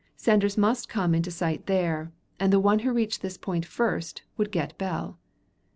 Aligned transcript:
Sanders 0.15 0.57
must 0.57 0.89
come 0.89 1.13
into 1.13 1.29
sight 1.29 1.67
there, 1.67 2.11
and 2.39 2.51
the 2.51 2.59
one 2.59 2.79
who 2.79 2.91
reached 2.91 3.21
this 3.21 3.37
point 3.37 3.67
first 3.67 4.23
would 4.35 4.49
get 4.51 4.75
Bell. 4.79 5.19